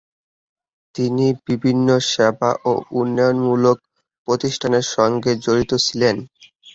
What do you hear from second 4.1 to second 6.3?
প্রতিষ্ঠানের সঙ্গে জড়িত ছিলেন।